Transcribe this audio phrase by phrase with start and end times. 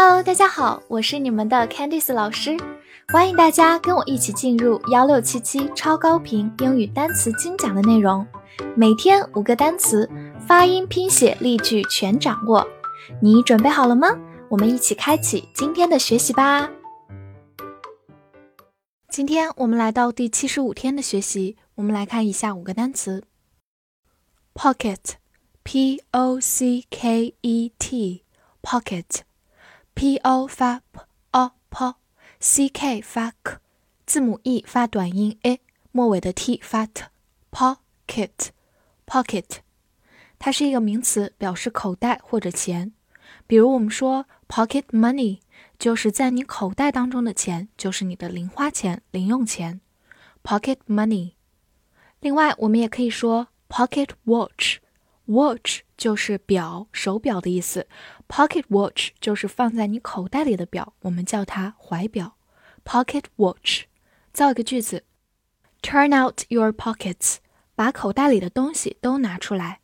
[0.00, 2.56] Hello，大家好，我是你们的 Candice 老师，
[3.08, 8.24] 欢迎大家跟我一起进入幺六七七超高频英语单词精讲的内容，
[8.76, 10.08] 每天五个单词，
[10.46, 12.64] 发音、拼写、例句全掌握，
[13.20, 14.16] 你准备好了吗？
[14.48, 16.70] 我们一起开启今天的学习吧。
[19.10, 23.24] 今天我们来到第七十五天的学习，我们来看以下五个单词
[24.54, 29.27] ：pocket，p o c k e t，pocket。
[29.98, 31.00] P o 发 p
[31.32, 33.58] o p，c k 发 k，
[34.06, 39.44] 字母 e 发短音 a，末尾的 t 发 t，pocket，pocket，
[40.38, 42.92] 它是一个名词，表示口袋或者钱。
[43.48, 45.40] 比如我们说 pocket money，
[45.80, 49.80] 就是在你口袋当中的钱，就是你的零花钱、零用钱
[50.44, 51.32] ，pocket money。
[52.20, 54.76] 另外，我们也可以说 pocket watch
[55.28, 55.82] Watch。
[55.98, 57.88] 就是表、手表的意思
[58.28, 62.36] ，pocket watch 就是放在你口袋里的表，我们叫它怀表
[62.84, 63.86] ，pocket watch。
[64.32, 65.02] 造一个句子
[65.82, 67.38] ：Turn out your pockets，
[67.74, 69.80] 把口袋里的东西都拿出来。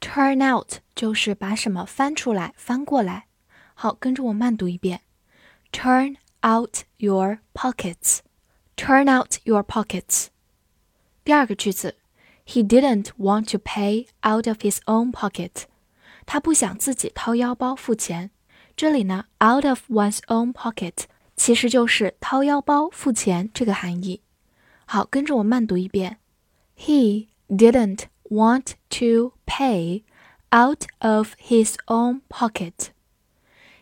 [0.00, 3.26] Turn out 就是把什么翻出来、翻过来。
[3.74, 5.02] 好，跟着我慢读一遍
[5.70, 8.20] ：Turn out your pockets。
[8.74, 10.28] Turn out your pockets。
[11.22, 11.96] 第二个句子。
[12.45, 15.65] He didn't want to pay out of his own pocket。
[16.25, 18.31] 他不想自己掏腰包付钱。
[18.75, 24.21] 这里呢，out of one's own pocket 其实就是掏腰包付钱这个含义。
[24.85, 26.19] 好，跟着我慢读一遍。
[26.77, 30.03] He didn't want to pay
[30.51, 32.91] out of his own pocket.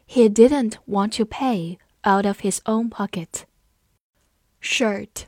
[0.08, 3.44] He didn't want to pay out of his own pocket.
[4.62, 5.26] Shirt,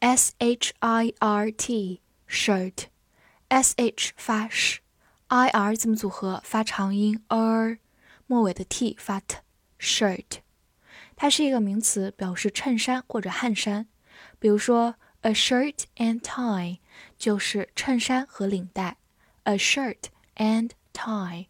[0.00, 2.00] S H I R T
[2.33, 6.41] shirt，s h 发 sh，i r 字母组合？
[6.43, 7.23] 发长音。
[7.29, 7.77] Er，
[8.25, 10.39] 末尾的 t 发 t，shirt，
[11.15, 13.87] 它是一个名词，表示衬衫或者汗衫。
[14.39, 16.79] 比如说 a shirt and tie
[17.19, 18.97] 就是衬衫和领带
[19.43, 20.05] ，a shirt
[20.37, 21.45] and tie。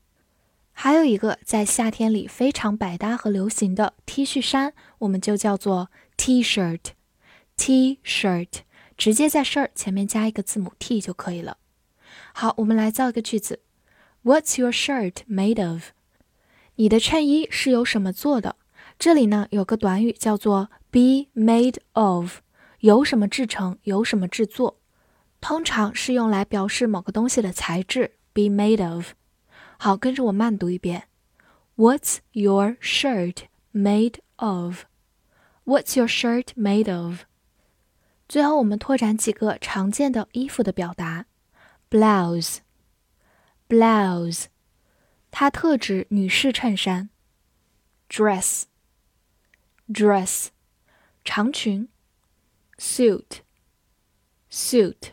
[0.73, 8.49] 还有一个在夏天里非常百搭和流行的 T 恤衫，我们就叫做 T-shirt，T-shirt。
[8.97, 11.57] 直接在 shirt 前面加一个字母 t 就可以了。
[12.33, 13.61] 好，我们来造一个句子
[14.23, 15.89] ：What's your shirt made of？
[16.75, 18.55] 你的衬衣是由什么做的？
[18.99, 22.39] 这里呢有个短语叫做 be made of，
[22.79, 24.79] 由什么制成，由什么制作，
[25.41, 28.15] 通常是用来表示某个东西的材质。
[28.33, 29.13] be made of。
[29.77, 31.03] 好，跟着我慢读一遍
[31.75, 37.25] ：What's your shirt made of？What's your shirt made of？
[38.29, 41.27] 最后，我们拓展几个常见的衣服的表达
[41.89, 44.45] ：blouse，blouse，
[45.29, 47.11] 它特指女士衬衫
[48.09, 50.47] ；dress，dress，
[51.23, 51.87] 长裙
[52.77, 55.11] ；suit，suit，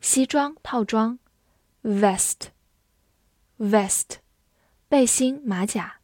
[0.00, 1.18] 西装套装
[1.82, 2.50] ；vest，vest，
[4.88, 6.00] 背心马甲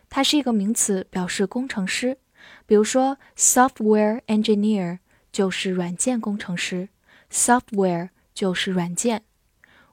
[0.09, 2.19] 它是一个名词，表示工程师。
[2.67, 4.99] 比如说，software engineer
[5.31, 6.89] 就是软件工程师，
[7.31, 9.25] software 就是软件。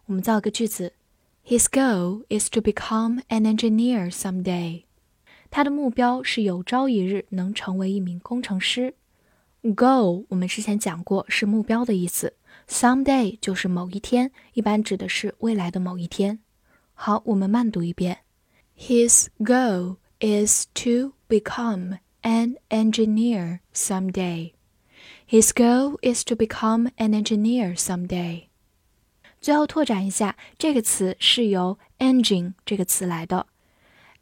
[0.05, 0.93] 我们造个句子：
[1.45, 4.83] His goal is to become an engineer someday.
[5.50, 8.94] 他的目标是有朝一日能成为一名工程师。
[9.62, 12.34] Goal 我们之前讲过是目标的意思
[12.68, 16.38] ，someday 就是某一天，一般指的是未来的某一天。
[16.94, 18.20] 好，我们慢读一遍。
[18.78, 24.52] His goal is to become an engineer someday.
[25.28, 28.44] His goal is to become an engineer someday.
[29.40, 33.46] 最后拓展一下，这个词是由 engine 这个词来的。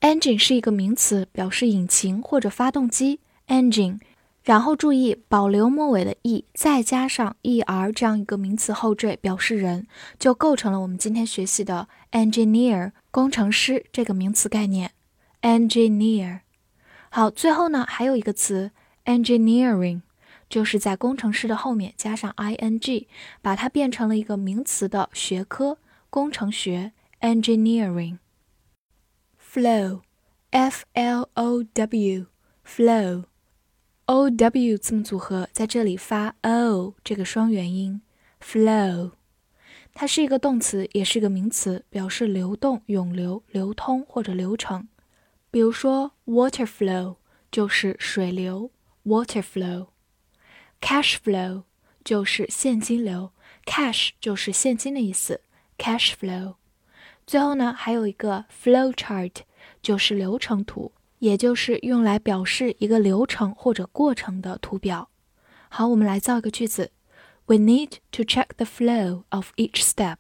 [0.01, 3.21] Engine 是一个名词，表示引擎或者发动机。
[3.49, 3.99] Engine，
[4.45, 9.87] 然后注意保留末尾的 e，再加上 er 这样一个名词后缀，表示人，
[10.19, 14.93] 就构成了我们今天学习的 engineer 工程师这个名词概念。
[15.43, 16.41] Engineer，
[17.11, 18.71] 好，最后呢还有一个词
[19.07, 20.03] engineering，
[20.49, 23.07] 就是在工程师的后面加上 ing，
[23.41, 25.79] 把它变成了一个名词的学科，
[26.11, 28.19] 工程学 engineering。
[29.51, 30.03] Flow,
[30.51, 32.27] f l o w,
[32.67, 33.25] flow,
[34.05, 38.03] o w 字母组合在这里发 o 这个双元音
[38.43, 39.13] ，flow，
[39.95, 44.87] 它是一个动词，也是一个名词，表示流动、涌流、流通或者流程。
[45.51, 47.17] 比如说，water flow
[47.51, 48.71] 就是水流
[49.07, 49.87] ，water flow。
[50.83, 51.63] cash flow
[52.05, 53.33] 就是现金流
[53.65, 55.41] ，cash 就是现金的意思
[55.79, 56.57] ，cash flow。
[57.29, 59.35] 最后呢，还有一个 flow chart，
[59.83, 65.11] 就是流程图，也就是用来表示一个流程或者过程的图表。
[65.69, 66.91] 好，我们来造一个句子。
[67.45, 70.17] We need to check the flow of each step。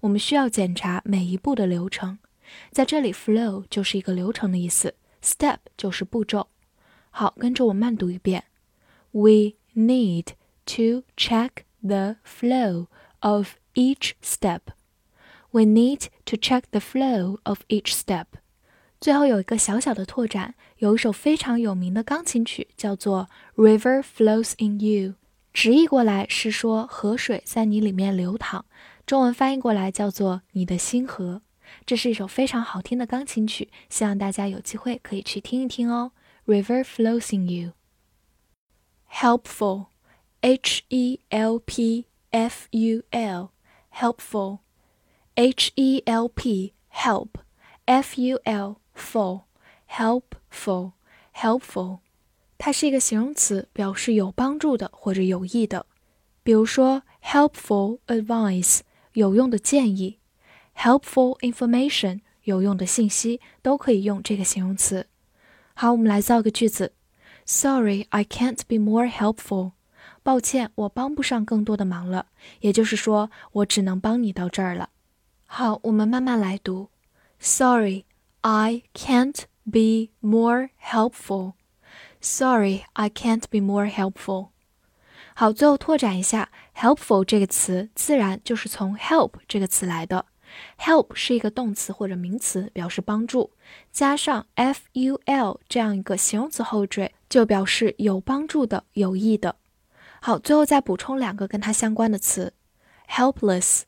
[0.00, 2.18] 我们需要检查每一步的流程。
[2.72, 6.48] 在这里，flow 就是一个流程的意思，step 就是步骤。
[7.10, 8.42] 好，跟着我慢读一遍。
[9.12, 10.30] We need
[10.66, 11.50] to check
[11.80, 12.88] the flow
[13.20, 14.62] of each step.
[15.52, 18.26] We need to check the flow of each step.
[19.00, 23.28] 最后有一个小小的拓展，有一首非常有名的钢琴曲，叫做
[23.62, 25.10] 《River Flows in You》。
[25.52, 28.64] 直译过来是说河水在你里面流淌，
[29.04, 31.42] 中文翻译过来叫做你的心河。
[31.84, 36.12] 这是一首非常好听的钢琴曲，希望大家有机会可以去听一听哦。
[36.46, 37.72] River flows in you.
[39.10, 39.88] Helpful,
[40.40, 43.50] H E L P F U L,
[43.94, 44.60] helpful,
[45.35, 47.29] H E L P help,
[47.85, 49.43] F U L full,
[49.87, 50.93] helpful,
[51.33, 51.99] helpful.
[52.57, 55.85] 它是一个形容词，表示有帮助的或者有益的。
[56.41, 58.79] 比如说，helpful advice
[59.13, 60.17] 有用的建议，
[60.75, 65.05] helpful information 有用的信息，都可以用这个形容词。
[65.75, 66.93] 好，我们来造个句子：
[67.45, 69.73] Sorry, I can't be more helpful。
[70.23, 72.25] 抱歉，我帮不上更多的忙了。
[72.61, 74.89] 也就是说，我只能帮你到这儿了。
[75.54, 76.88] 好，我们慢慢来读
[77.38, 78.06] ：Sorry,
[78.40, 81.52] I can't be more helpful。
[82.22, 84.48] Sorry, I can't be more helpful.
[85.34, 90.24] 好，最后拓展一下，helpful 这个词自然就是从 help 这个词来的。
[90.78, 93.50] help 是一个动词或者名词，表示帮助，
[93.92, 99.56] 加上 f u l 这样一个形容词后缀，就表示有帮助的、有益的。
[100.22, 102.54] 好，最后再补充两个跟它相关的词
[103.06, 103.82] ，helpless，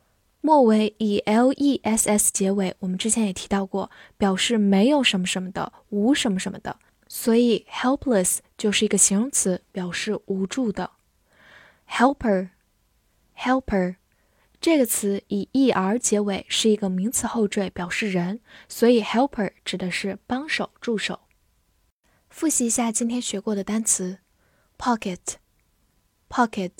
[0.47, 6.79] 末尾以 l e s s 结尾，我们之前也提到过，表示没有什么什么的，无什么什么的。
[7.09, 10.91] 所以，helpless 就是一个形容词，表示无助的。
[11.89, 13.97] helper，helper
[14.61, 21.21] 这个词以 er 结尾，是一个名词后缀，表示人，所以 helper 指的是帮手、助手。
[22.29, 24.19] 复习一下今天学过的单词
[24.77, 26.73] ：pocket，pocket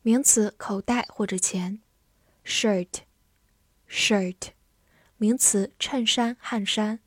[0.00, 1.82] 名词，口袋或者钱
[2.46, 4.52] ；shirt，shirt
[5.18, 7.00] 名词，衬衫、汗衫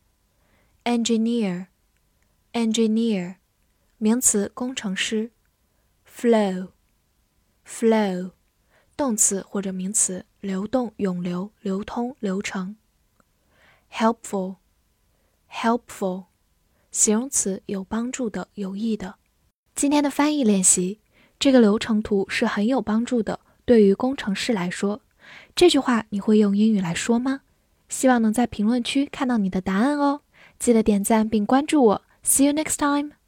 [0.83, 1.67] ；engineer。
[2.51, 3.35] engineer，
[3.97, 5.31] 名词，工程师。
[6.05, 8.31] flow，flow，
[8.97, 12.75] 动词或者名词，流动、涌流、流通、流程。
[13.91, 16.25] helpful，helpful，
[16.91, 19.19] 形容词，有帮助的、有益的。
[19.75, 20.99] 今天的翻译练习，
[21.37, 25.03] 这个流程图是很有帮助的，对于工程师来说。
[25.55, 27.41] 这句话你会用英语来说吗？
[27.87, 30.21] 希望能在评论区看到你的答案哦。
[30.57, 32.01] 记得点赞并关注我。
[32.23, 33.18] See you next time.